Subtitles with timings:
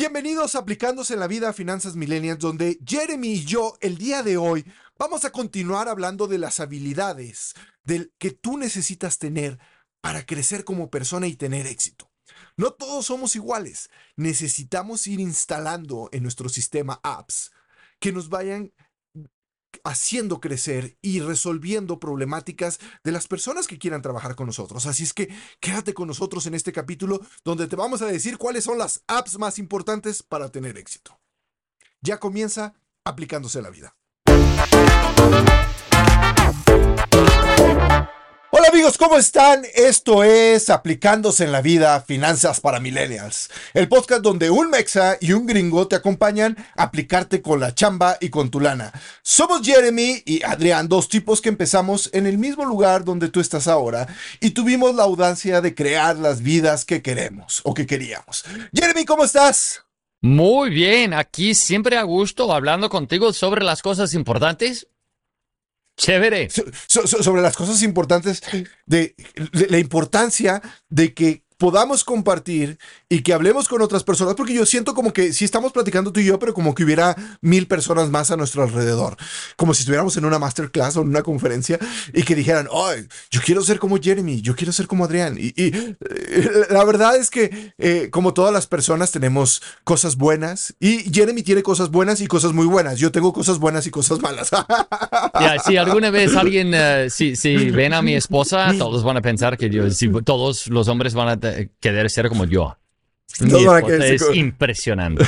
[0.00, 4.22] Bienvenidos a Aplicándose en la Vida a Finanzas Millennials, donde Jeremy y yo el día
[4.22, 4.64] de hoy
[4.98, 7.52] vamos a continuar hablando de las habilidades
[7.84, 9.58] del que tú necesitas tener
[10.00, 12.10] para crecer como persona y tener éxito.
[12.56, 13.90] No todos somos iguales.
[14.16, 17.52] Necesitamos ir instalando en nuestro sistema apps
[17.98, 18.72] que nos vayan
[19.84, 24.86] haciendo crecer y resolviendo problemáticas de las personas que quieran trabajar con nosotros.
[24.86, 28.64] Así es que quédate con nosotros en este capítulo donde te vamos a decir cuáles
[28.64, 31.18] son las apps más importantes para tener éxito.
[32.00, 33.96] Ya comienza aplicándose la vida.
[38.52, 39.62] Hola amigos, ¿cómo están?
[39.76, 45.34] Esto es Aplicándose en la Vida Finanzas para Millennials, el podcast donde un mexa y
[45.34, 48.90] un gringo te acompañan a aplicarte con la chamba y con tu lana.
[49.22, 53.68] Somos Jeremy y Adrián, dos tipos que empezamos en el mismo lugar donde tú estás
[53.68, 54.08] ahora
[54.40, 58.44] y tuvimos la audacia de crear las vidas que queremos o que queríamos.
[58.74, 59.84] Jeremy, ¿cómo estás?
[60.22, 64.88] Muy bien, aquí siempre a gusto hablando contigo sobre las cosas importantes
[66.00, 66.48] Chévere.
[66.48, 66.64] So,
[67.06, 68.42] so, sobre las cosas importantes
[68.86, 69.14] de,
[69.68, 72.78] la importancia de que podamos compartir
[73.12, 76.20] y que hablemos con otras personas, porque yo siento como que si estamos platicando tú
[76.20, 79.16] y yo, pero como que hubiera mil personas más a nuestro alrededor,
[79.56, 81.80] como si estuviéramos en una masterclass o en una conferencia
[82.14, 82.92] y que dijeran, oh,
[83.32, 85.36] yo quiero ser como Jeremy, yo quiero ser como Adrián.
[85.36, 90.76] Y, y eh, la verdad es que eh, como todas las personas tenemos cosas buenas
[90.78, 93.00] y Jeremy tiene cosas buenas y cosas muy buenas.
[93.00, 94.50] Yo tengo cosas buenas y cosas malas.
[95.40, 99.20] yeah, si alguna vez alguien, uh, si, si ven a mi esposa, todos van a
[99.20, 101.40] pensar que yo, si todos los hombres van a
[101.80, 102.76] querer ser como yo.
[103.40, 105.24] Mi no es impresionante.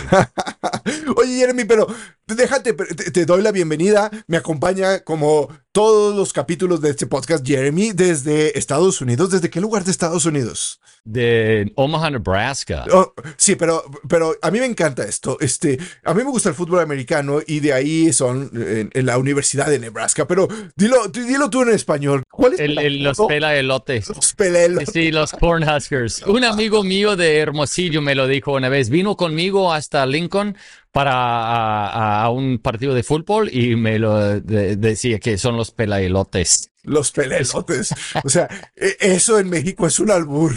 [1.17, 1.87] Oye, Jeremy, pero
[2.27, 4.11] déjate, te, te, doy la bienvenida.
[4.27, 9.31] Me acompaña como todos los capítulos de este podcast, Jeremy, desde Estados Unidos.
[9.31, 10.81] ¿Desde qué lugar de Estados Unidos?
[11.05, 12.85] De Omaha, Nebraska.
[12.93, 15.39] Oh, sí, pero, pero a mí me encanta esto.
[15.41, 19.17] Este, a mí me gusta el fútbol americano y de ahí son en, en la
[19.17, 20.29] Universidad de Nebraska.
[20.29, 22.23] Pero dilo, dilo tú en español.
[22.31, 24.09] ¿Cuál es el, el, los pelaelotes.
[24.11, 24.91] Los pelaelotes.
[24.93, 26.23] Sí, los Cornhuskers.
[26.27, 28.91] Un amigo mío de Hermosillo me lo dijo una vez.
[28.91, 30.57] Vino conmigo hasta Lincoln
[30.93, 35.71] para a, a un partido de fútbol y me lo de, decía que son los
[35.71, 36.71] pelaelotes.
[36.85, 37.95] Los pelaelotes.
[38.25, 40.53] O sea, eso en México es un albur.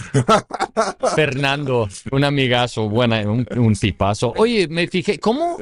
[1.16, 4.34] Fernando, un amigazo, buena, un, un tipazo.
[4.35, 5.57] Oye, me fijé, ¿cómo?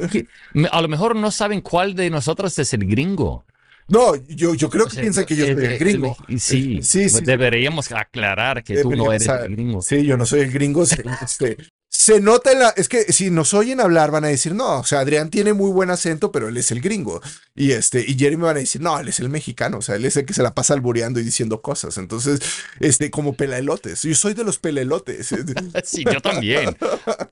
[0.72, 3.46] A lo mejor no saben cuál de nosotros es el gringo.
[3.90, 6.16] No, yo, yo creo que o sea, piensan que yo soy el gringo.
[6.38, 9.82] Sí, sí, sí deberíamos aclarar que tú no eres el gringo.
[9.82, 10.84] Sí, yo no soy el gringo.
[11.22, 11.58] Este,
[11.96, 12.70] se nota en la.
[12.70, 15.72] Es que si nos oyen hablar, van a decir, no, o sea, Adrián tiene muy
[15.72, 17.22] buen acento, pero él es el gringo.
[17.56, 20.04] Y este, y Jeremy van a decir, no, él es el mexicano, o sea, él
[20.06, 22.00] es el que se la pasa albureando y diciendo cosas.
[22.00, 22.40] Entonces,
[22.80, 24.02] este, como pelaelotes.
[24.02, 25.28] Yo soy de los pelaelotes.
[25.84, 26.76] sí, yo también.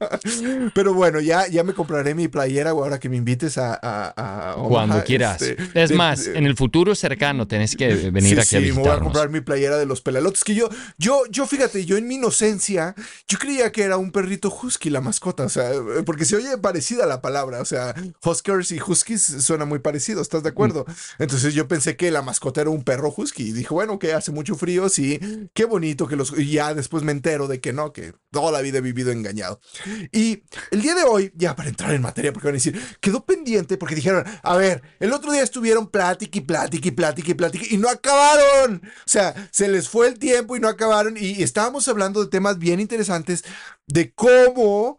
[0.76, 3.74] pero bueno, ya, ya me compraré mi playera ahora que me invites a.
[3.74, 5.42] a, a Omaha, Cuando quieras.
[5.42, 8.56] Este, es de, más, de, en el futuro cercano tenés que venir sí, aquí sí,
[8.58, 8.86] a visitarnos.
[8.86, 10.44] me voy a comprar mi playera de los pelaelotes.
[10.44, 10.70] Que yo,
[11.00, 12.94] yo, yo, fíjate, yo en mi inocencia,
[13.28, 15.72] yo creía que era un perrito husky la mascota, o sea,
[16.06, 20.44] porque se oye parecida la palabra, o sea, huskers y huskies suena muy parecido, ¿estás
[20.44, 20.86] de acuerdo?
[21.20, 24.32] Entonces yo pensé que la mascota era un perro husky y dije, bueno, que hace
[24.32, 25.20] mucho frío, sí,
[25.54, 26.38] qué bonito que los...
[26.38, 29.60] Y ya después me entero de que no, que toda la vida he vivido engañado.
[30.12, 33.26] Y el día de hoy, ya para entrar en materia, porque van a decir, quedó
[33.26, 37.34] pendiente porque dijeron, a ver, el otro día estuvieron plática y plática y plática y
[37.34, 38.82] plática y no acabaron.
[38.84, 42.58] O sea, se les fue el tiempo y no acabaron y estábamos hablando de temas
[42.58, 43.44] bien interesantes
[43.92, 44.98] de cómo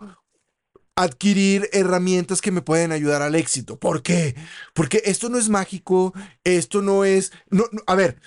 [0.95, 3.79] adquirir herramientas que me pueden ayudar al éxito.
[3.79, 4.35] ¿Por qué?
[4.75, 6.13] Porque esto no es mágico,
[6.45, 7.33] esto no es...
[7.51, 8.21] No, a ver,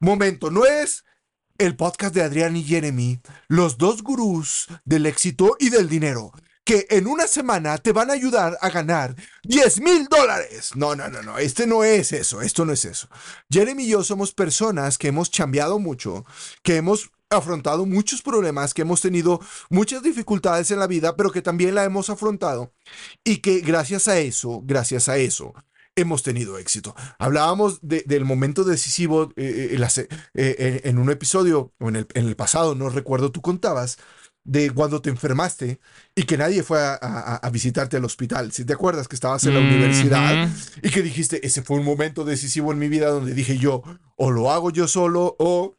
[0.00, 1.04] momento, no es
[1.58, 6.32] el podcast de Adrián y Jeremy, los dos gurús del éxito y del dinero,
[6.64, 9.14] que en una semana te van a ayudar a ganar
[9.44, 10.70] 10 mil dólares.
[10.74, 13.08] No, no, no, no, este no es eso, esto no es eso.
[13.50, 16.24] Jeremy y yo somos personas que hemos chambeado mucho,
[16.62, 21.42] que hemos afrontado muchos problemas, que hemos tenido muchas dificultades en la vida, pero que
[21.42, 22.72] también la hemos afrontado
[23.24, 25.54] y que gracias a eso, gracias a eso,
[25.96, 26.94] hemos tenido éxito.
[27.18, 29.90] Hablábamos de, del momento decisivo eh, en, la,
[30.34, 33.98] eh, en, un episodio o en el, en el pasado, no recuerdo, tú contabas
[34.44, 35.80] de cuando te enfermaste
[36.14, 38.52] y que nadie fue a, a, a visitarte al hospital.
[38.52, 40.48] Si te acuerdas que estabas en la universidad
[40.82, 43.82] y que dijiste, ese fue un momento decisivo en mi vida donde dije yo,
[44.16, 45.76] o lo hago yo solo o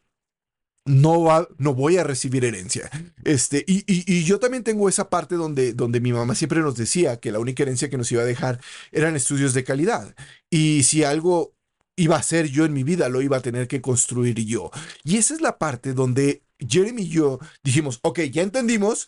[0.86, 2.90] no, va, no voy a recibir herencia.
[3.24, 6.76] Este, y, y, y, yo también tengo esa parte donde, donde mi mamá siempre nos
[6.76, 8.60] decía que la única herencia que nos iba a dejar
[8.92, 10.16] eran estudios de calidad.
[10.50, 11.56] Y si algo
[11.96, 14.70] iba a ser yo en mi vida, lo iba a tener que construir yo.
[15.04, 19.08] Y esa es la parte donde Jeremy y yo dijimos, ok, ya entendimos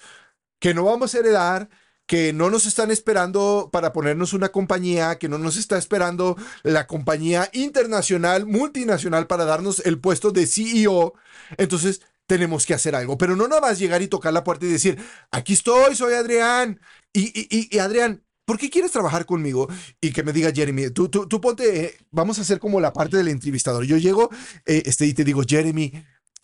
[0.60, 1.70] que no vamos a heredar
[2.08, 6.88] que no nos están esperando para ponernos una compañía, que no nos está esperando la
[6.88, 11.14] compañía internacional, multinacional para darnos el puesto de CEO.
[11.58, 14.70] Entonces, tenemos que hacer algo, pero no nada más llegar y tocar la puerta y
[14.70, 14.98] decir,
[15.32, 16.80] aquí estoy, soy Adrián.
[17.14, 19.68] Y, y, y Adrián, ¿por qué quieres trabajar conmigo?
[20.00, 22.94] Y que me diga Jeremy, tú, tú, tú ponte, eh, vamos a hacer como la
[22.94, 23.84] parte del entrevistador.
[23.84, 24.30] Yo llego
[24.66, 25.92] eh, este, y te digo, Jeremy,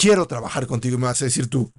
[0.04, 0.96] quiero trabajar contigo.
[0.96, 1.72] Y me vas a decir tú,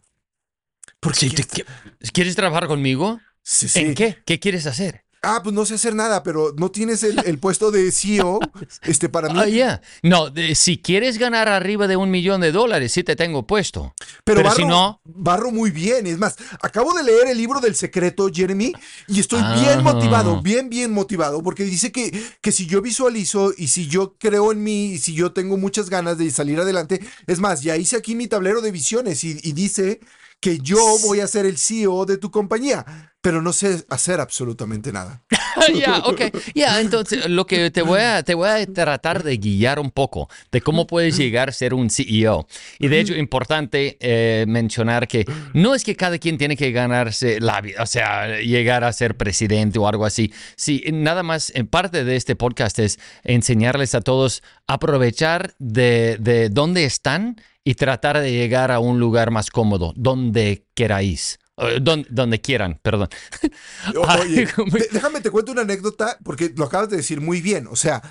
[1.00, 1.72] ¿por qué quieres, quieres,
[2.12, 3.20] ¿quieres trabajar conmigo?
[3.42, 3.80] Sí, sí.
[3.80, 4.22] ¿En qué?
[4.24, 5.04] ¿Qué quieres hacer?
[5.24, 8.40] Ah, pues no sé hacer nada, pero no tienes el, el puesto de CEO
[8.82, 9.38] este, para mí.
[9.38, 9.82] Ah, yeah.
[10.02, 13.94] No, de, si quieres ganar arriba de un millón de dólares, sí te tengo puesto.
[14.24, 15.00] Pero, pero barro, si no.
[15.04, 16.06] Barro muy bien.
[16.06, 18.72] Es más, acabo de leer el libro del secreto, Jeremy,
[19.08, 19.56] y estoy ah.
[19.60, 24.16] bien motivado, bien, bien motivado, porque dice que, que si yo visualizo y si yo
[24.18, 27.76] creo en mí y si yo tengo muchas ganas de salir adelante, es más, ya
[27.76, 30.00] hice aquí mi tablero de visiones y, y dice
[30.40, 34.92] que yo voy a ser el CEO de tu compañía, pero no sé hacer absolutamente
[34.92, 35.22] nada.
[35.68, 36.20] Ya, yeah, ok.
[36.20, 39.90] Ya, yeah, entonces lo que te voy, a, te voy a tratar de guiar un
[39.90, 42.46] poco de cómo puedes llegar a ser un CEO.
[42.78, 45.24] Y de hecho, importante eh, mencionar que
[45.54, 49.16] no es que cada quien tiene que ganarse la vida, o sea, llegar a ser
[49.16, 50.32] presidente o algo así.
[50.56, 56.18] Sí, nada más, en parte de este podcast es enseñarles a todos a aprovechar de,
[56.20, 61.38] de dónde están y tratar de llegar a un lugar más cómodo, donde queráis.
[61.56, 63.08] Donde, donde, quieran, perdón.
[64.20, 64.48] Oye,
[64.92, 67.68] déjame te cuento una anécdota, porque lo acabas de decir muy bien.
[67.68, 68.02] O sea,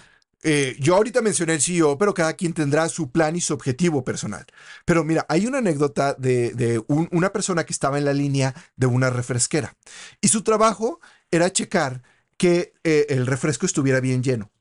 [0.44, 4.04] eh, yo ahorita mencioné el CEO, pero cada quien tendrá su plan y su objetivo
[4.04, 4.46] personal.
[4.86, 8.54] Pero mira, hay una anécdota de, de un, una persona que estaba en la línea
[8.76, 9.76] de una refresquera
[10.22, 11.00] y su trabajo
[11.32, 12.02] era checar
[12.38, 14.52] que eh, el refresco estuviera bien lleno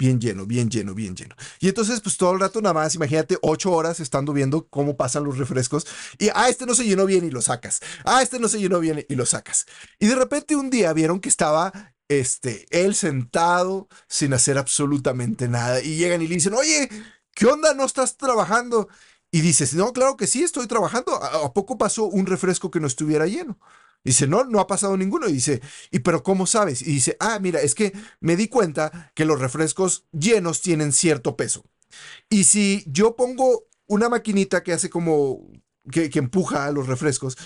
[0.00, 1.36] bien lleno, bien lleno, bien lleno.
[1.60, 5.24] Y entonces, pues todo el rato nada más, imagínate, ocho horas estando viendo cómo pasan
[5.24, 5.86] los refrescos
[6.18, 7.80] y, ah, este no se llenó bien y lo sacas.
[8.04, 9.66] Ah, este no se llenó bien y lo sacas.
[9.98, 15.82] Y de repente un día vieron que estaba, este, él sentado sin hacer absolutamente nada
[15.82, 16.88] y llegan y le dicen, oye,
[17.34, 17.74] ¿qué onda?
[17.74, 18.88] ¿No estás trabajando?
[19.30, 21.14] Y dices, no, claro que sí, estoy trabajando.
[21.22, 23.58] ¿A poco pasó un refresco que no estuviera lleno?
[24.04, 25.28] Dice, no, no ha pasado ninguno.
[25.28, 25.60] Y dice,
[25.90, 26.82] ¿y pero cómo sabes?
[26.82, 31.36] Y dice, ah, mira, es que me di cuenta que los refrescos llenos tienen cierto
[31.36, 31.64] peso.
[32.28, 35.50] Y si yo pongo una maquinita que hace como,
[35.90, 37.36] que, empuja a los refrescos,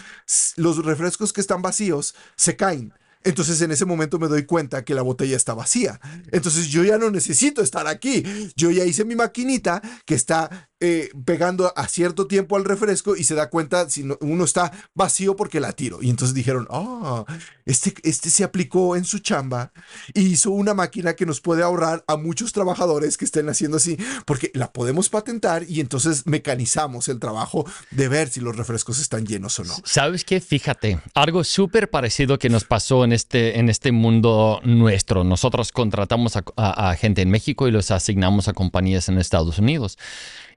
[0.56, 2.92] los refrescos que están vacíos se caen.
[3.24, 5.98] Entonces en ese momento me doy cuenta que la botella está vacía.
[6.30, 8.22] Entonces yo ya no necesito estar aquí.
[8.54, 13.24] Yo ya hice mi maquinita que está eh, pegando a cierto tiempo al refresco y
[13.24, 16.02] se da cuenta si no, uno está vacío porque la tiro.
[16.02, 17.24] Y entonces dijeron, oh,
[17.64, 19.72] este, este se aplicó en su chamba
[20.12, 23.96] y hizo una máquina que nos puede ahorrar a muchos trabajadores que estén haciendo así,
[24.26, 29.24] porque la podemos patentar y entonces mecanizamos el trabajo de ver si los refrescos están
[29.24, 29.74] llenos o no.
[29.84, 30.38] ¿Sabes qué?
[30.42, 35.24] Fíjate, algo súper parecido que nos pasó en este, en este mundo nuestro.
[35.24, 39.96] Nosotros contratamos a, a gente en México y los asignamos a compañías en Estados Unidos.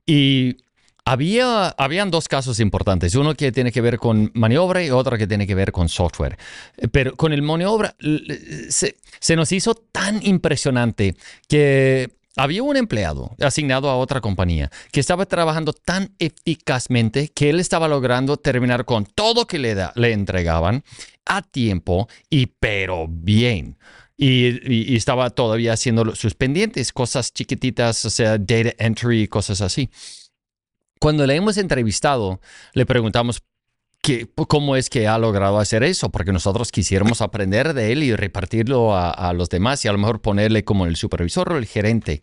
[0.07, 0.57] Y
[1.05, 5.27] había, habían dos casos importantes, uno que tiene que ver con maniobra y otro que
[5.27, 6.37] tiene que ver con software.
[6.91, 7.95] Pero con el maniobra
[8.69, 11.15] se, se nos hizo tan impresionante
[11.47, 17.59] que había un empleado asignado a otra compañía que estaba trabajando tan eficazmente que él
[17.59, 20.83] estaba logrando terminar con todo que le, da, le entregaban
[21.25, 23.77] a tiempo y pero bien.
[24.17, 29.89] Y, estaba todavía haciendo sus pendientes, cosas chiquititas, o sea, data entry, cosas así.
[30.99, 32.41] Cuando le hemos entrevistado,
[32.73, 33.43] le preguntamos
[34.47, 38.95] cómo es que ha logrado hacer eso, porque nosotros quisiéramos aprender de él y repartirlo
[38.95, 42.21] a, a los demás y a lo mejor ponerle como el supervisor o el gerente.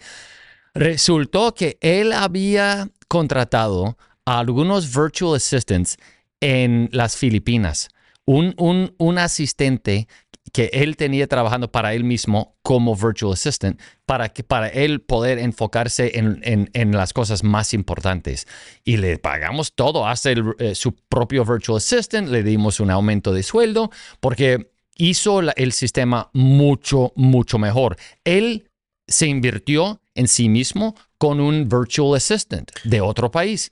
[0.74, 5.98] Resultó que él había contratado a algunos virtual assistants
[6.40, 7.88] en las Filipinas.
[8.26, 10.08] Un, un, un asistente
[10.52, 15.38] que él tenía trabajando para él mismo como virtual assistant para, que, para él poder
[15.38, 16.40] enfocarse en,
[16.72, 18.46] en, las cosas más importantes.
[18.84, 23.32] Y le pagamos todo, hace el, eh, su propio virtual assistant, le dimos un aumento
[23.32, 27.96] de sueldo porque hizo el sistema mucho, mucho mejor.
[28.24, 28.68] Él
[29.06, 33.70] se invirtió en sí mismo con un virtual assistant de otro país.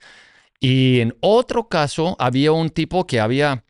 [0.59, 3.63] Y en otro caso, había un tipo que había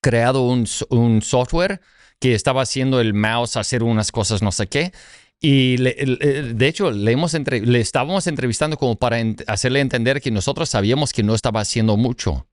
[0.00, 1.80] creado un, un software
[2.18, 4.92] que estaba haciendo el mouse hacer unas cosas no sé qué.
[5.40, 10.70] Y le, de hecho, le, hemos le estábamos entrevistando como para hacerle entender que nosotros
[10.70, 12.46] sabíamos que no estaba haciendo mucho.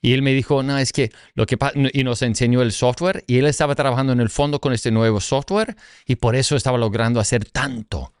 [0.00, 3.24] Y él me dijo, no, es que lo que pasa, y nos enseñó el software,
[3.26, 6.76] y él estaba trabajando en el fondo con este nuevo software, y por eso estaba
[6.76, 8.12] logrando hacer tanto.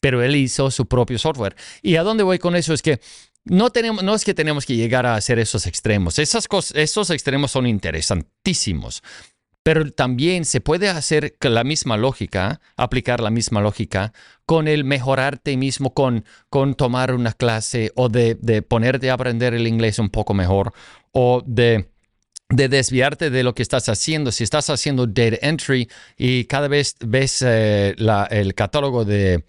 [0.00, 1.56] Pero él hizo su propio software.
[1.82, 2.72] ¿Y a dónde voy con eso?
[2.72, 3.00] Es que
[3.44, 6.18] no, tenemos, no es que tenemos que llegar a hacer esos extremos.
[6.18, 9.02] Esas cosas, esos extremos son interesantísimos.
[9.66, 14.12] Pero también se puede hacer la misma lógica, aplicar la misma lógica
[14.44, 19.54] con el mejorarte mismo, con, con tomar una clase o de, de ponerte a aprender
[19.54, 20.72] el inglés un poco mejor
[21.10, 21.90] o de
[22.48, 24.30] de desviarte de lo que estás haciendo.
[24.30, 27.96] Si estás haciendo data entry y cada vez ves eh,
[28.30, 29.42] el catálogo de,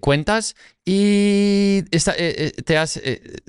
[0.00, 3.00] cuentas y eh, eh, te has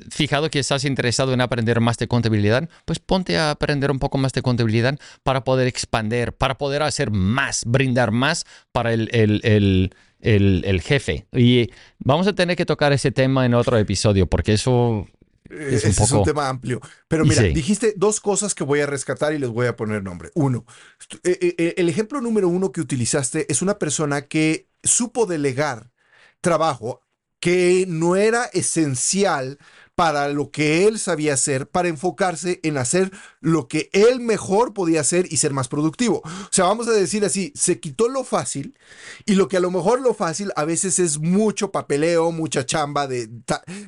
[0.09, 4.17] fijado que estás interesado en aprender más de contabilidad, pues ponte a aprender un poco
[4.17, 9.09] más de contabilidad para poder expandir, para poder hacer más, brindar más para el,
[10.21, 11.25] el jefe.
[11.31, 15.07] Y vamos a tener que tocar ese tema en otro episodio porque eso
[15.49, 16.79] es, un, es un tema amplio.
[17.07, 20.31] Pero mira, dijiste dos cosas que voy a rescatar y les voy a poner nombre.
[20.35, 20.65] Uno,
[21.23, 25.91] eh, eh, eh, el ejemplo número uno que utilizaste es una persona que supo delegar
[26.43, 27.01] trabajo
[27.39, 29.57] que no era esencial
[29.95, 35.01] para lo que él sabía hacer, para enfocarse en hacer lo que él mejor podía
[35.01, 36.21] hacer y ser más productivo.
[36.23, 38.77] O sea, vamos a decir así, se quitó lo fácil
[39.25, 43.07] y lo que a lo mejor lo fácil a veces es mucho papeleo, mucha chamba
[43.07, 43.29] de...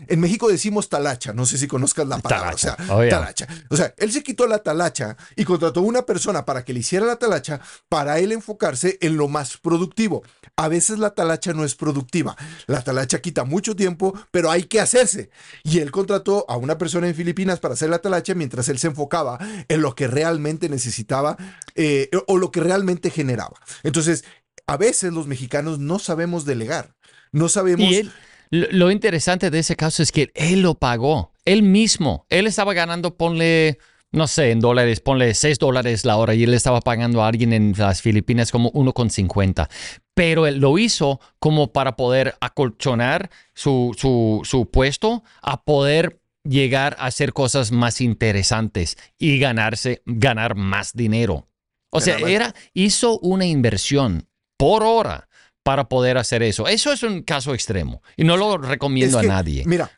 [0.07, 2.53] En México decimos talacha, no sé si conozcas la palabra.
[2.53, 3.47] O sea, oh, talacha.
[3.69, 7.05] O sea, él se quitó la talacha y contrató una persona para que le hiciera
[7.05, 7.59] la talacha
[7.89, 10.23] para él enfocarse en lo más productivo.
[10.55, 12.35] A veces la talacha no es productiva.
[12.67, 15.29] La talacha quita mucho tiempo, pero hay que hacerse.
[15.63, 18.87] Y él contrató a una persona en Filipinas para hacer la talacha mientras él se
[18.87, 21.35] enfocaba en lo que realmente necesitaba
[21.73, 23.59] eh, o lo que realmente generaba.
[23.81, 24.23] Entonces,
[24.67, 26.95] a veces los mexicanos no sabemos delegar,
[27.31, 27.91] no sabemos...
[27.91, 28.11] Y
[28.51, 33.17] lo interesante de ese caso es que él lo pagó, él mismo, él estaba ganando,
[33.17, 33.79] ponle
[34.11, 37.53] no sé, en dólares, ponle 6 dólares la hora y él estaba pagando a alguien
[37.53, 39.69] en las Filipinas como 1,50.
[40.13, 47.07] Pero él lo hizo como para poder acolchonar su, su, puesto a poder llegar a
[47.07, 51.47] hacer cosas más interesantes y ganarse, ganar más dinero.
[51.89, 55.27] O sea, era, hizo una inversión por hora
[55.63, 56.67] para poder hacer eso.
[56.67, 59.63] Eso es un caso extremo y no lo recomiendo a nadie.
[59.65, 59.89] Mira,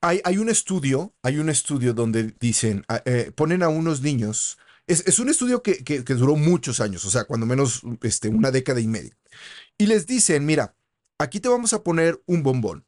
[0.00, 5.18] hay, un estudio, hay un estudio donde dicen, ah, eh, ponen a unos niños, es,
[5.18, 9.16] un estudio que, duró muchos años, o sea, cuando menos este, una década y media.
[9.78, 10.74] Y les dicen, mira,
[11.18, 12.84] aquí te vamos a poner un bombón.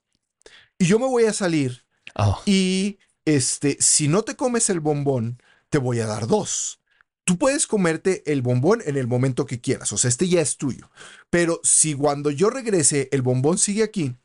[0.78, 1.84] Y yo me voy a salir
[2.16, 2.42] oh.
[2.44, 5.40] y este, si no te comes el bombón,
[5.70, 6.80] te voy a dar dos.
[7.24, 10.56] Tú puedes comerte el bombón en el momento que quieras, o sea, este ya es
[10.56, 10.90] tuyo.
[11.30, 14.16] Pero si cuando yo regrese el bombón sigue aquí,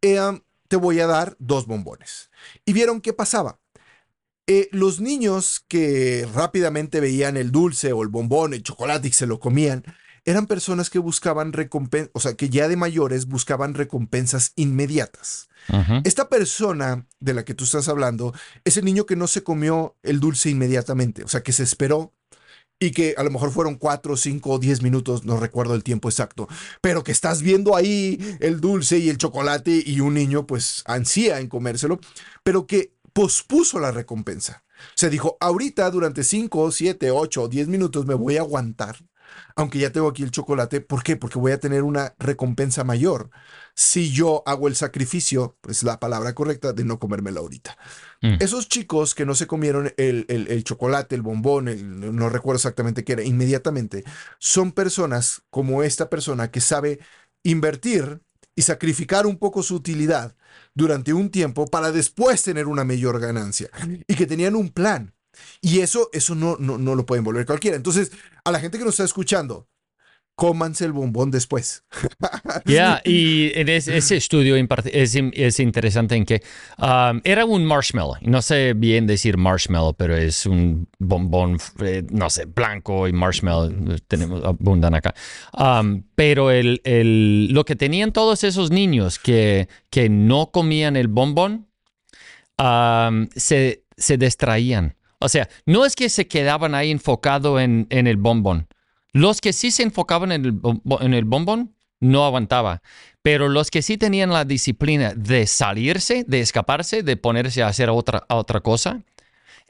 [0.00, 0.18] eh,
[0.70, 2.30] te voy a dar dos bombones.
[2.64, 3.58] Y vieron qué pasaba.
[4.46, 9.26] Eh, los niños que rápidamente veían el dulce o el bombón, el chocolate y se
[9.26, 9.84] lo comían,
[10.24, 15.48] eran personas que buscaban recompensas, o sea, que ya de mayores buscaban recompensas inmediatas.
[16.04, 18.32] Esta persona de la que tú estás hablando
[18.64, 22.14] es el niño que no se comió el dulce inmediatamente, o sea, que se esperó
[22.80, 26.08] y que a lo mejor fueron cuatro, cinco o diez minutos, no recuerdo el tiempo
[26.08, 26.48] exacto,
[26.80, 31.38] pero que estás viendo ahí el dulce y el chocolate y un niño pues ansía
[31.40, 32.00] en comérselo,
[32.42, 34.64] pero que pospuso la recompensa.
[34.94, 38.96] Se dijo, ahorita durante cinco, siete, ocho o diez minutos me voy a aguantar
[39.54, 40.80] aunque ya tengo aquí el chocolate.
[40.80, 41.16] ¿Por qué?
[41.16, 43.30] Porque voy a tener una recompensa mayor
[43.74, 47.76] si yo hago el sacrificio, pues la palabra correcta, de no comérmelo ahorita.
[48.22, 48.36] Mm.
[48.40, 53.22] Esos chicos que no se comieron el, chocolate, el bombón, no recuerdo exactamente qué era,
[53.22, 54.04] inmediatamente,
[54.38, 57.00] son personas como esta persona que sabe
[57.42, 58.20] invertir
[58.54, 60.36] y sacrificar un poco su utilidad
[60.74, 63.70] durante un tiempo para después tener una mayor ganancia
[64.06, 65.14] y que tenían un plan
[65.60, 67.76] y eso, eso no, no, no lo pueden volver cualquiera.
[67.76, 68.12] Entonces,
[68.44, 69.68] a la gente que nos está escuchando,
[70.40, 71.84] cómanse el bombón después.
[72.64, 76.42] Ya, y en ese, estudio es, es, interesante en que
[76.78, 78.16] um, era un marshmallow.
[78.22, 83.98] No sé bien decir marshmallow, pero es un bombón, eh, no sé, blanco y marshmallow.
[84.08, 85.14] Tenemos, abundan acá.
[85.52, 91.08] Um, pero el, el, lo que tenían todos esos niños que, que no comían el
[91.08, 91.66] bombón,
[92.58, 94.96] um, se, se distraían.
[95.18, 98.68] O sea, no es que se quedaban ahí enfocado en, el bombón.
[99.12, 100.60] Los que sí se enfocaban en el,
[101.00, 102.82] en el bombón no aguantaba.
[103.22, 107.90] Pero los que sí tenían la disciplina de salirse, de escaparse, de ponerse a hacer
[107.90, 109.02] otra, otra cosa,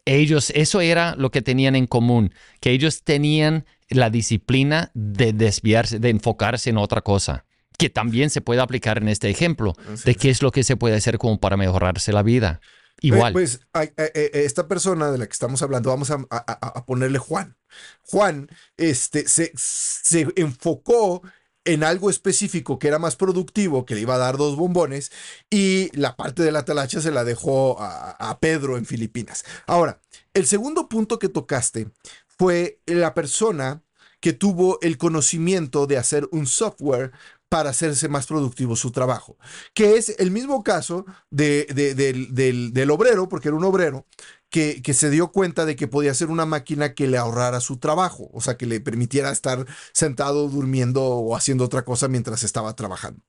[0.05, 5.99] ellos, eso era lo que tenían en común, que ellos tenían la disciplina de desviarse,
[5.99, 7.45] de enfocarse en otra cosa,
[7.77, 10.97] que también se puede aplicar en este ejemplo, de qué es lo que se puede
[10.97, 12.61] hacer como para mejorarse la vida.
[13.01, 13.33] Igual.
[13.33, 17.57] pues eh, eh, esta persona de la que estamos hablando, vamos a, ponerle Juan.
[18.03, 21.23] Juan este, se, se, enfocó
[21.65, 25.13] en algo específico que era más productivo, que le iba a dar dos bombones,
[25.51, 29.45] y la parte de la talacha se la dejó a Pedro en Filipinas.
[29.67, 30.01] Ahora,
[30.35, 31.91] el segundo punto que tocaste
[32.27, 33.83] fue la persona
[34.21, 37.13] que tuvo el conocimiento de hacer un software
[37.51, 39.37] para hacerse más productivo su trabajo,
[39.75, 44.07] que es el mismo caso de, del, obrero, porque era un obrero,
[44.51, 47.79] que, que, se dio cuenta de que podía ser una máquina que le ahorrara su
[47.79, 52.75] trabajo, o sea, que le permitiera estar sentado durmiendo o haciendo otra cosa mientras estaba
[52.77, 53.21] trabajando.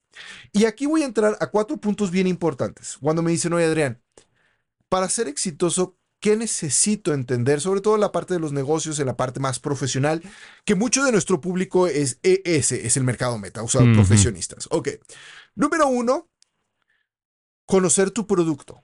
[0.53, 2.97] Y aquí voy a entrar a cuatro puntos bien importantes.
[3.01, 4.01] Cuando me dicen, oye Adrián,
[4.87, 7.59] para ser exitoso, ¿qué necesito entender?
[7.59, 10.21] Sobre todo en la parte de los negocios, en la parte más profesional,
[10.63, 14.67] que mucho de nuestro público es ese, es el mercado meta, o sea, profesionistas.
[14.71, 14.89] Ok.
[15.55, 16.29] Número uno,
[17.65, 18.83] conocer tu producto.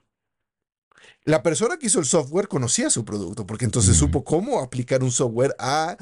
[1.24, 5.12] La persona que hizo el software conocía su producto, porque entonces supo cómo aplicar un
[5.12, 5.98] software a,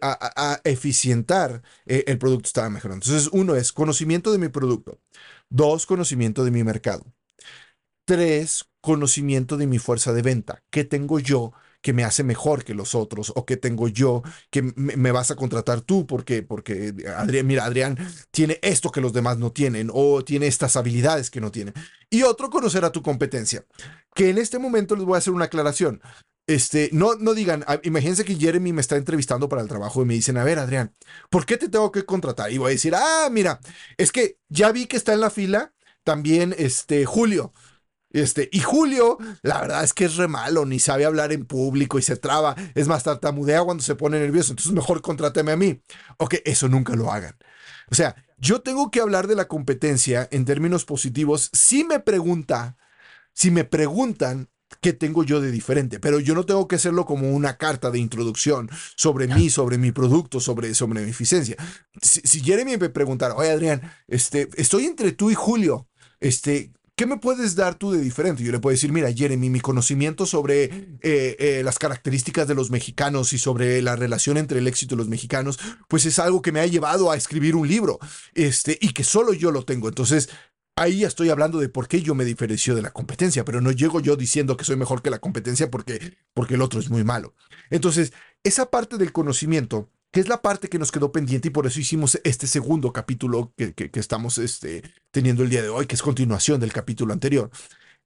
[0.00, 3.04] a, eficientar eh, el producto estaba mejorando.
[3.04, 4.98] Entonces, uno es conocimiento de mi producto.
[5.50, 7.04] Dos, conocimiento de mi mercado.
[8.06, 10.62] Tres, conocimiento de mi fuerza de venta.
[10.68, 13.32] ¿Qué tengo yo que me hace mejor que los otros?
[13.34, 16.06] ¿O qué tengo yo que me, vas a contratar tú?
[16.06, 17.96] Porque, porque Adrián, mira, Adrián
[18.30, 21.72] tiene esto que los demás no tienen o tiene estas habilidades que no tienen.
[22.10, 23.64] Y otro, conocer a tu competencia.
[24.14, 26.02] Que en este momento les voy a hacer una aclaración.
[26.48, 30.06] Este, no, no digan, ah, imagínense que Jeremy me está entrevistando para el trabajo y
[30.06, 30.92] me dicen, a ver, Adrián,
[31.30, 32.50] ¿por qué te tengo que contratar?
[32.50, 33.60] Y voy a decir, ah, mira,
[33.96, 35.72] es que ya vi que está en la fila
[36.02, 37.52] también este Julio.
[38.12, 41.98] Este, y Julio, la verdad es que es re malo, ni sabe hablar en público
[41.98, 42.54] y se traba.
[42.74, 44.52] Es más, tartamudea cuando se pone nervioso.
[44.52, 45.82] Entonces, mejor contráteme a mí.
[46.18, 47.36] Ok, eso nunca lo hagan.
[47.90, 52.76] O sea, yo tengo que hablar de la competencia en términos positivos si me pregunta,
[53.32, 54.48] si me preguntan
[54.80, 57.98] qué tengo yo de diferente, pero yo no tengo que hacerlo como una carta de
[57.98, 61.56] introducción sobre mí, sobre mi producto, sobre, sobre mi eficiencia.
[62.00, 65.88] Si, si Jeremy me preguntara, oye Adrián, este, estoy entre tú y Julio,
[66.20, 66.72] este,
[67.02, 68.44] ¿Qué me puedes dar tú de diferente?
[68.44, 72.70] Yo le puedo decir, mira, Jeremy, mi conocimiento sobre eh, eh, las características de los
[72.70, 76.52] mexicanos y sobre la relación entre el éxito de los mexicanos, pues es algo que
[76.52, 77.98] me ha llevado a escribir un libro,
[78.34, 79.88] este, y que solo yo lo tengo.
[79.88, 80.30] Entonces,
[80.76, 83.98] ahí estoy hablando de por qué yo me diferencio de la competencia, pero no llego
[83.98, 87.34] yo diciendo que soy mejor que la competencia porque, porque el otro es muy malo.
[87.70, 88.12] Entonces,
[88.44, 91.80] esa parte del conocimiento que es la parte que nos quedó pendiente y por eso
[91.80, 96.60] hicimos este segundo capítulo que, estamos este, teniendo el día de hoy, que es continuación
[96.60, 97.50] del capítulo anterior.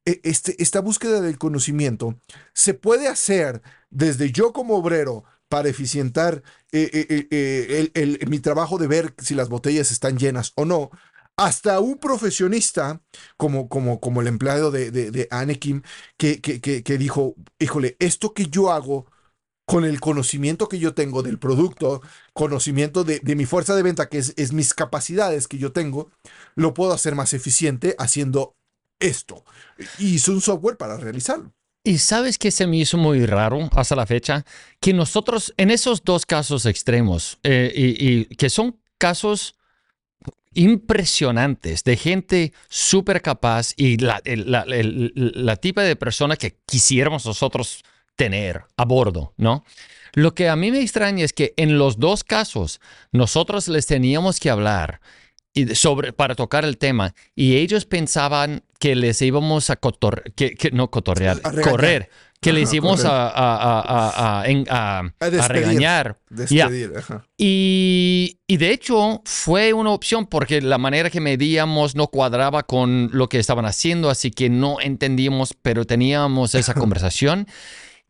[0.05, 2.19] E, este, esta búsqueda del conocimiento
[2.55, 8.87] se puede hacer desde yo como obrero para eficientar eh, eh, eh, mi trabajo de
[8.87, 10.90] ver si las botellas están llenas o no,
[11.37, 13.03] hasta un profesionista
[13.37, 15.83] como, como, como el empleado de, de, de Anakin
[16.16, 19.07] que, que, que dijo, híjole, esto que yo hago
[19.67, 22.01] con el conocimiento que yo tengo del producto,
[22.33, 26.11] conocimiento de, mi fuerza de venta, que es, mis capacidades que yo tengo,
[26.55, 28.55] lo puedo hacer más eficiente haciendo
[29.01, 29.45] esto.
[29.99, 31.53] Y hice un software para realizarlo.
[31.83, 34.45] Y sabes que se me hizo muy raro hasta la fecha,
[34.81, 39.57] que nosotros en esos dos casos extremos, eh, y, que son casos
[40.55, 47.85] impresionantes de gente súper capaz y la, la, la, tipa de persona que quisiéramos nosotros
[48.17, 49.65] tener a bordo, ¿no?
[50.13, 52.81] Lo que a mí me extraña es que en los dos casos
[53.13, 55.01] nosotros les teníamos que hablar
[55.75, 60.91] sobre, para tocar el tema y ellos pensaban que les íbamos a cotorrear, que, no
[60.91, 66.19] cotorrear, correr, que les íbamos a, a, a, regañar.
[67.37, 73.11] Y, y, de hecho fue una opción porque la manera que medíamos no cuadraba con
[73.13, 77.47] lo que estaban haciendo, así que no entendíamos, pero teníamos esa conversación.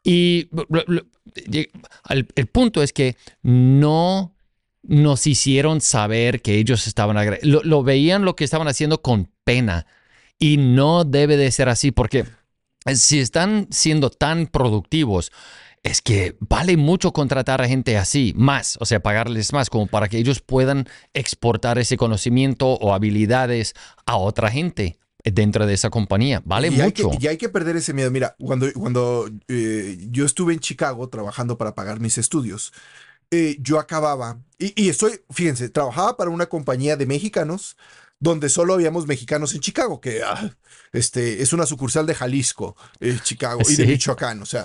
[0.08, 0.48] Y
[2.08, 4.36] el, punto es que no
[4.84, 9.88] nos hicieron saber que ellos estaban lo, lo, veían lo que estaban haciendo con pena.
[10.38, 12.24] Y no debe de ser así porque
[12.94, 15.32] si están siendo tan productivos
[15.82, 20.08] es que vale mucho contratar a gente así, más, o sea, pagarles más como para
[20.08, 24.98] que ellos puedan exportar ese conocimiento o habilidades a otra gente
[25.32, 26.42] dentro de esa compañía.
[26.44, 27.10] Vale mucho.
[27.18, 28.10] y hay que perder ese miedo.
[28.10, 32.72] Mira, cuando, cuando eh, yo estuve en Chicago trabajando para pagar mis estudios,
[33.30, 37.76] eh, yo acababa, y, estoy, fíjense, trabajaba para una compañía de mexicanos
[38.20, 40.56] donde solo habíamos mexicanos en Chicago, que ah,
[40.92, 44.64] este, es una sucursal de Jalisco, eh, Chicago, y de Michoacán, o sea.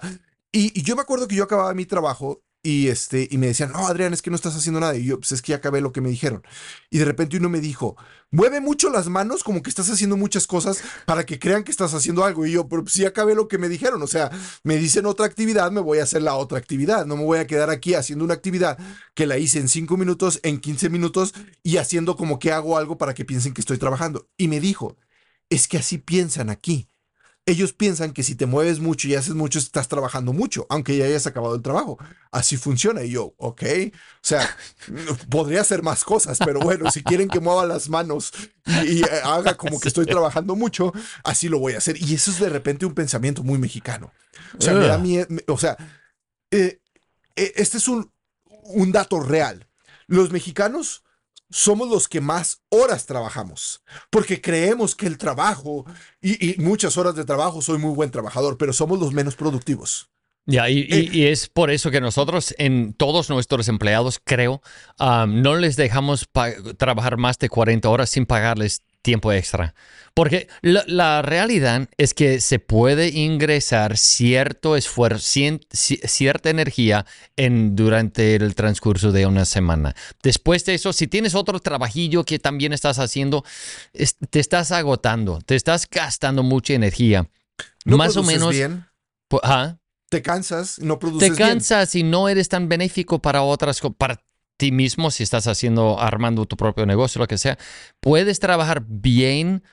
[0.51, 3.71] Y, y, yo me acuerdo que yo acababa mi trabajo y, este, y me decían,
[3.71, 4.95] no, Adrián, es que no estás haciendo nada.
[4.95, 6.43] Y yo, pues es que ya acabé lo que me dijeron.
[6.91, 7.95] Y de repente uno me dijo,
[8.29, 11.95] mueve mucho las manos como que estás haciendo muchas cosas para que crean que estás
[11.95, 12.45] haciendo algo.
[12.45, 14.03] Y yo, pero sí acabé lo que me dijeron.
[14.03, 14.29] O sea,
[14.63, 17.07] me dicen otra actividad, me voy a hacer la otra actividad.
[17.07, 18.77] No me voy a quedar aquí haciendo una actividad
[19.15, 22.97] que la hice en 5 minutos, en 15 minutos y haciendo como que hago algo
[22.99, 24.29] para que piensen que estoy trabajando.
[24.37, 24.97] Y me dijo,
[25.49, 26.90] es que así piensan aquí.
[27.45, 31.05] Ellos piensan que si te mueves mucho y haces mucho, estás trabajando mucho, aunque ya
[31.05, 31.97] hayas acabado el trabajo.
[32.31, 33.03] Así funciona.
[33.03, 34.47] Y yo, ok, o sea,
[35.29, 38.31] podría hacer más cosas, pero bueno, si quieren que mueva las manos
[38.85, 42.01] y, haga como que estoy trabajando mucho, así lo voy a hacer.
[42.01, 44.13] Y eso es de repente un pensamiento muy mexicano.
[44.57, 45.77] O sea, me da miedo, o sea,
[46.51, 46.81] eh,
[47.35, 48.11] eh, este es un,
[48.45, 49.67] un dato real.
[50.07, 51.03] Los mexicanos
[51.51, 55.85] somos los que más horas trabajamos, porque creemos que el trabajo
[56.21, 60.09] y, muchas horas de trabajo soy muy buen trabajador, pero somos los menos productivos.
[60.45, 64.61] Ya, y, y, eh, es por eso que nosotros, en todos nuestros empleados, creo,
[64.99, 66.27] no les dejamos
[66.77, 69.73] trabajar más de 40 horas sin pagarles tiempo extra.
[70.13, 75.39] Porque la, realidad es que se puede ingresar cierto esfuerzo,
[75.71, 77.05] cierta energía
[77.37, 79.95] en, durante el transcurso de una semana.
[80.21, 83.45] Después de eso, si tienes otro trabajillo que también estás haciendo,
[84.29, 87.29] te estás agotando, te estás gastando mucha energía.
[87.85, 88.51] ¿No Más o menos.
[88.51, 88.85] Bien?
[90.09, 94.21] Te cansas, no produces Te cansas y no eres tan benéfico para otras, para
[94.61, 97.57] ti mismo, si estás haciendo, armando tu propio negocio, lo que sea,
[97.99, 99.63] puedes trabajar bien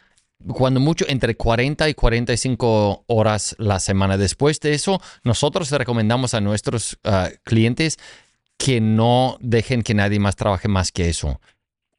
[0.55, 4.17] cuando mucho entre 40 y 45 horas la semana.
[4.17, 7.99] Después de eso, nosotros recomendamos a nuestros ah, clientes
[8.57, 11.39] que no dejen que nadie más trabaje más que eso,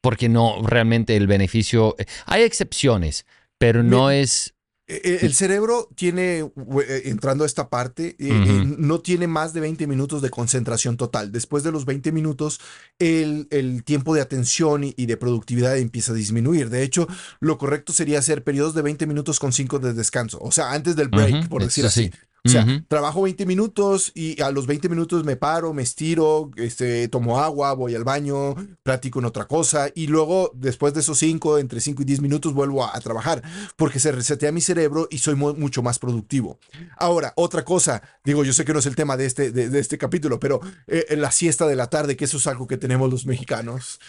[0.01, 3.27] porque no realmente el beneficio, eh, hay excepciones,
[3.59, 4.55] pero no es
[4.89, 10.31] el cerebro tiene, eh, entrando a esta parte, no tiene más de 20 minutos de
[10.31, 11.31] concentración total.
[11.31, 12.59] Después de los 20 minutos,
[12.97, 16.69] el, el tiempo de atención y, de productividad empieza a disminuir.
[16.69, 17.07] De hecho,
[17.39, 20.39] lo correcto sería hacer periodos de 20 minutos con 5 de descanso.
[20.41, 22.11] O sea, antes del break, por decir así.
[22.45, 27.07] O sea, trabajo 20 minutos y a los 20 minutos me paro, me estiro, este,
[27.09, 31.57] tomo agua, voy al baño, platico en otra cosa y luego después de esos 5,
[31.57, 33.41] entre 5 y 10 minutos vuelvo a, trabajar
[33.77, 36.59] porque se resetea mi cerebro y soy mucho más productivo.
[36.97, 39.97] Ahora, otra cosa, digo, yo sé que no es el tema de este, de, este
[39.97, 43.25] capítulo, pero eh, la siesta de la tarde, que eso es algo que tenemos los
[43.25, 43.99] mexicanos.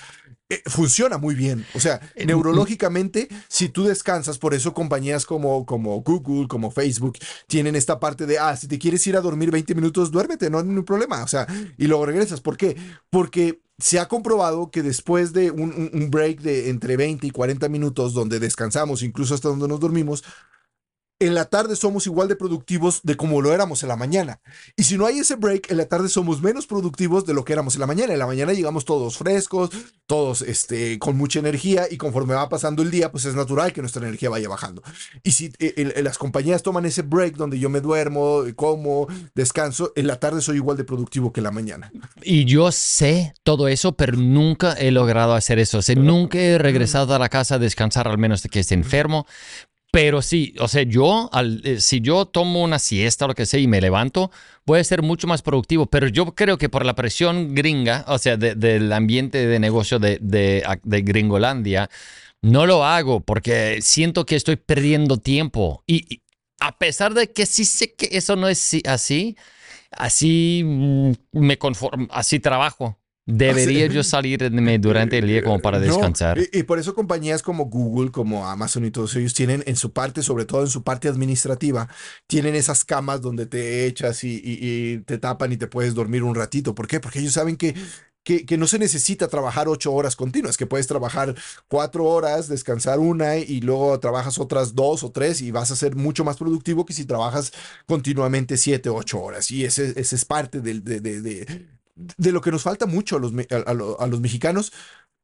[0.50, 1.64] Eh, funciona muy bien.
[1.74, 7.18] O sea, eh, neurológicamente, si tú descansas, por eso compañías como, como Google, como Facebook,
[7.46, 10.58] tienen esta parte de, ah, si te quieres ir a dormir 20 minutos, duérmete, no
[10.58, 11.22] hay ningún problema.
[11.22, 11.46] O sea,
[11.78, 12.40] y luego regresas.
[12.40, 12.76] ¿Por qué?
[13.10, 17.68] Porque se ha comprobado que después de un, un, break de entre 20 y 40
[17.68, 20.24] minutos donde descansamos, incluso hasta donde nos dormimos,
[21.20, 24.40] en la tarde somos igual de productivos de como lo éramos en la mañana.
[24.74, 27.52] Y si no hay ese break, en la tarde somos menos productivos de lo que
[27.52, 28.14] éramos en la mañana.
[28.14, 29.70] En la mañana llegamos todos frescos,
[30.06, 33.82] todos este, con mucha energía y conforme va pasando el día, pues es natural que
[33.82, 34.82] nuestra energía vaya bajando.
[35.22, 40.06] Y si eh, las compañías toman ese break donde yo me duermo, como, descanso, en
[40.06, 41.92] la tarde soy igual de productivo que en la mañana.
[42.22, 45.78] Y yo sé todo eso, pero nunca he logrado hacer eso.
[45.78, 48.74] O sea, nunca he regresado a la casa a descansar, al menos de que esté
[48.74, 49.26] enfermo.
[49.92, 53.46] Pero sí, o sea, yo, al, eh, si yo tomo una siesta o lo que
[53.46, 54.30] sea y me levanto,
[54.64, 55.86] voy a ser mucho más productivo.
[55.86, 60.18] Pero yo creo que por la presión gringa, o sea, del ambiente de negocio de,
[60.20, 61.90] de, de, Gringolandia,
[62.40, 65.82] no lo hago porque siento que estoy perdiendo tiempo.
[65.86, 66.22] Y,
[66.60, 69.36] a pesar de que sí sé que eso no es así,
[69.90, 72.99] así mm, me conformo, así trabajo.
[73.32, 76.38] Debería yo salirme durante el día como para descansar.
[76.52, 80.22] y, por eso compañías como Google, como Amazon y todos ellos tienen en su parte,
[80.22, 81.88] sobre todo en su parte administrativa,
[82.26, 86.74] tienen esas camas donde te echas y, te tapan y te puedes dormir un ratito.
[86.74, 87.00] ¿Por qué?
[87.00, 87.74] Porque ellos saben que
[88.22, 91.34] que, que, no se necesita trabajar ocho horas continuas, que puedes trabajar
[91.68, 95.96] cuatro horas, descansar una y luego trabajas otras dos o tres y vas a ser
[95.96, 97.50] mucho más productivo que si trabajas
[97.86, 99.50] continuamente siete o ocho horas.
[99.50, 101.66] Y ese, ese es parte del, de, de, de
[102.32, 103.32] lo que nos falta mucho a los,
[103.98, 104.72] a, los mexicanos.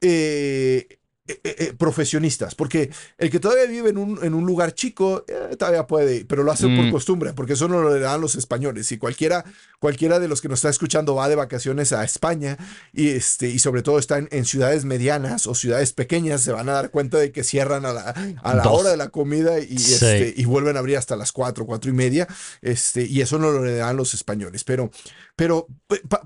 [0.00, 5.24] Eh, eh, eh, profesionistas, porque el que todavía vive en un, en un lugar chico
[5.58, 6.90] todavía puede, pero lo hace por mm.
[6.90, 8.90] costumbre, porque eso no lo dan los españoles.
[8.92, 9.44] Y cualquiera,
[9.78, 12.56] cualquiera de los que nos está escuchando va de vacaciones a España
[12.92, 16.72] y, este, y sobre todo están en ciudades medianas o ciudades pequeñas, se van a
[16.72, 18.10] dar cuenta de que cierran a la,
[18.42, 21.66] a la hora de la comida y, este, y vuelven a abrir hasta las cuatro,
[21.66, 22.26] cuatro y media.
[22.62, 24.64] Este, y eso no lo dan los españoles.
[24.64, 24.90] Pero
[25.36, 25.68] pero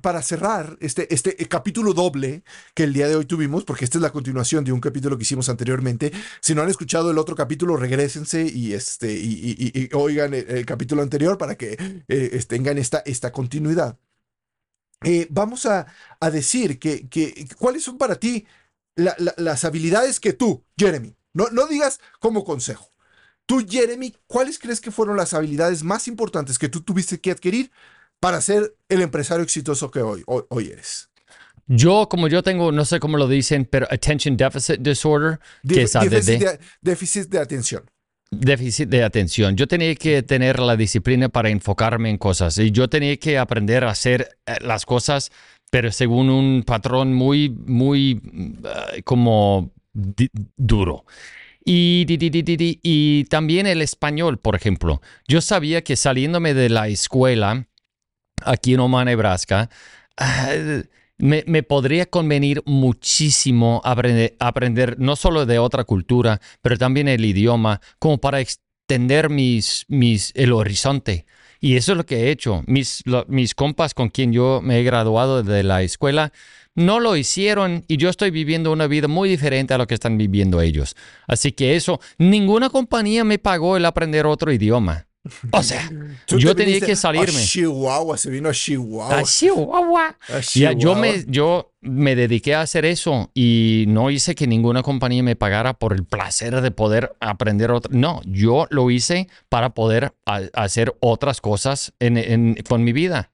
[0.03, 4.03] para cerrar este, este capítulo doble que el día de hoy tuvimos, porque esta es
[4.03, 7.77] la continuación de un capítulo que hicimos anteriormente, si no han escuchado el otro capítulo,
[7.77, 11.77] regresense y, este, y, oigan el, capítulo anterior para que
[12.09, 13.99] eh, tengan esta, esta continuidad.
[15.03, 15.87] Eh, vamos a,
[16.21, 18.47] a decir que, que, cuáles son para ti
[18.97, 22.91] las habilidades que tú, Jeremy, no, no digas como consejo.
[23.47, 27.71] Tú, Jeremy, ¿cuáles crees que fueron las habilidades más importantes que tú tuviste que adquirir
[28.21, 31.10] para ser el empresario exitoso que hoy, hoy, eres?
[31.73, 35.95] Yo, como yo tengo, no sé cómo lo dicen, pero Attention Deficit Disorder, que es
[35.95, 36.11] ADD.
[36.11, 37.83] Déficit de, déficit de atención.
[38.33, 39.57] déficit de atención.
[39.57, 43.85] Yo tenía que tener la disciplina para enfocarme en cosas y yo tenía que aprender
[43.85, 45.31] a hacer eh, las cosas,
[45.71, 49.71] pero según un patrón muy, muy uh, como
[50.57, 51.05] duro.
[51.65, 52.05] Y,
[52.83, 55.01] y, también el español, por ejemplo.
[55.29, 57.69] Yo sabía que saliéndome de la escuela
[58.45, 59.71] aquí en Omaha, Nebraska,
[60.21, 60.83] uh,
[61.21, 68.19] me, podría convenir muchísimo aprender, no solo de otra cultura, pero también el idioma, como
[68.19, 71.27] para extender mis, mis, el horizonte.
[71.61, 72.63] Y eso es lo que he hecho.
[72.67, 76.33] Mis, mis compas con quien yo me he graduado de la escuela
[76.75, 80.17] no lo hicieron y yo estoy viviendo una vida muy diferente a lo que están
[80.17, 80.97] viviendo ellos.
[81.27, 85.07] Así que eso, ninguna compañía me pagó el aprender otro idioma.
[85.53, 85.91] O sea,
[86.27, 87.39] yo tenía que salirme.
[87.39, 89.19] A Chihuahua, se vino a Chihuahua.
[89.19, 90.17] A Chihuahua.
[90.77, 95.37] yo, me, yo me dediqué a hacer eso y no hice que ninguna compañía me
[95.37, 97.91] pagara por el placer de poder aprender otra.
[97.95, 101.93] No, yo lo hice para poder hacer otras cosas
[102.69, 103.33] con mi vida.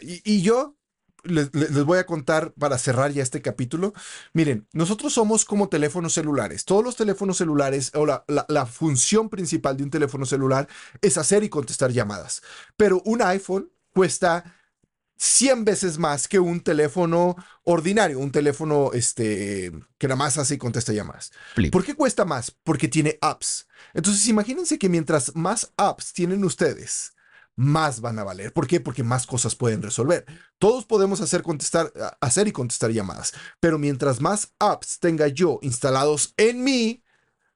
[0.00, 0.76] y yo
[1.24, 1.50] les,
[1.84, 3.94] voy a contar para cerrar ya este capítulo.
[4.32, 6.64] Miren, nosotros somos como teléfonos celulares.
[6.64, 10.68] Todos los teléfonos celulares o la, la, función principal de un teléfono celular
[11.00, 12.42] es hacer y contestar llamadas.
[12.76, 14.44] Pero un iPhone cuesta
[15.16, 20.58] 100 veces más que un teléfono ordinario, un teléfono este, que nada más hace y
[20.58, 21.32] contesta llamadas.
[21.70, 22.50] ¿Por qué cuesta más?
[22.50, 23.66] Porque tiene apps.
[23.94, 27.13] Entonces imagínense que mientras más apps tienen ustedes,
[27.56, 28.52] más van a valer.
[28.52, 28.80] ¿Por qué?
[28.80, 30.24] Porque más cosas pueden resolver.
[30.58, 36.34] Todos podemos hacer, contestar, hacer y contestar llamadas, pero mientras más apps tenga yo instalados
[36.36, 37.04] en mí,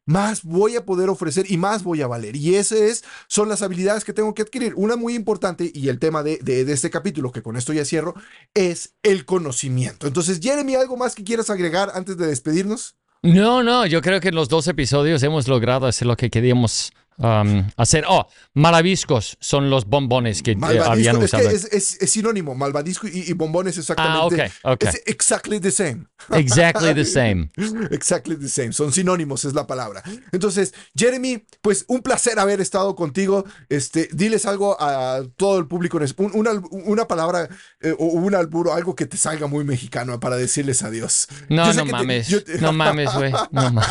[0.08, 2.34] más voy a poder ofrecer y más voy a valer.
[2.34, 4.72] Y esas son las habilidades que tengo que adquirir.
[4.74, 8.14] Una muy importante y el tema de, de, este capítulo, que con esto ya cierro,
[8.54, 10.06] es el conocimiento.
[10.06, 12.96] Entonces, Jeremy, ¿algo más que quieras agregar antes de despedirnos?
[13.22, 16.92] No, no, yo creo que en los dos episodios hemos logrado hacer lo que queríamos
[17.18, 18.04] Um, hacer.
[18.08, 21.48] Oh, malvaviscos son los bombones que eh, habían usado.
[21.48, 24.42] Es, que es, es, sinónimo, malvavisco y, y, bombones exactamente.
[24.64, 24.84] Ah, ok, ok.
[24.84, 26.06] Es exactly the same.
[26.30, 27.50] Exactly the same.
[27.90, 28.72] exactly the same.
[28.72, 30.02] Son sinónimos, es la palabra.
[30.30, 33.44] Entonces, Jeremy, pues un placer haber estado contigo.
[33.68, 35.98] Este, diles algo a todo el público,
[36.32, 37.48] una, una palabra
[37.80, 41.28] eh, o un alburo, algo que te salga muy mexicano para decirles adiós.
[41.48, 42.60] No, no mames.
[42.60, 43.32] No mames, güey.
[43.50, 43.86] No mames.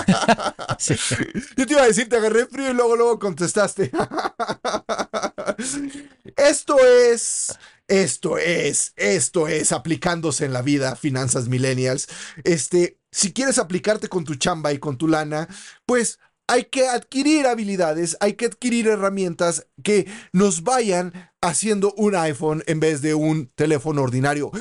[1.58, 3.92] Yo te iba a decir, te agarré frío y luego, luego contestaste.
[6.36, 12.08] esto es, esto es, esto es aplicándose en la vida, finanzas millennials.
[12.44, 15.48] Este, si quieres aplicarte con tu chamba y con tu lana,
[15.86, 22.64] pues hay que adquirir habilidades, hay que adquirir herramientas que nos vayan haciendo un iPhone
[22.66, 24.52] en vez de un teléfono ordinario.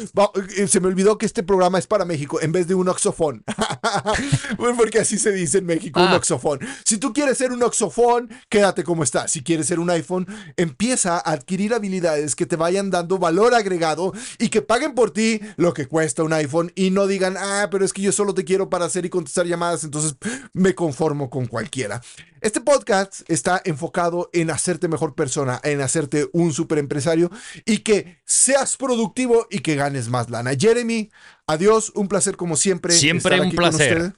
[0.57, 3.45] Eh, se me olvidó que este programa es para México en vez de un oxofón.
[4.77, 6.17] Porque así se dice en México, un ah.
[6.17, 6.61] oxofón.
[6.85, 9.31] Si tú quieres ser un oxofón, quédate como estás.
[9.33, 14.13] Si quieres ser un iPhone, empieza a adquirir habilidades que te vayan dando valor agregado
[14.39, 17.85] y que paguen por ti lo que cuesta un iPhone y no digan, ah, pero
[17.85, 20.17] es que yo solo te quiero para hacer y contestar llamadas, entonces
[20.53, 22.03] me conformo con cualquiera.
[22.43, 27.31] Este podcast está enfocado en hacerte mejor persona, en hacerte un super empresario
[27.65, 30.53] y que seas productivo y que ganes más lana.
[30.59, 31.11] Jeremy,
[31.47, 32.93] adiós, un placer como siempre.
[32.93, 34.15] Siempre un placer.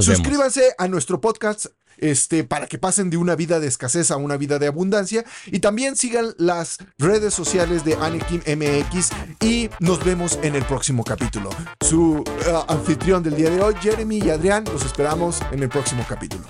[0.00, 1.66] Suscríbanse a nuestro podcast
[1.98, 5.24] este, para que pasen de una vida de escasez a una vida de abundancia.
[5.46, 9.10] Y también sigan las redes sociales de Anakin MX
[9.42, 11.50] y nos vemos en el próximo capítulo.
[11.80, 12.24] Su uh,
[12.72, 16.46] anfitrión del día de hoy, Jeremy y Adrián, los esperamos en el próximo capítulo.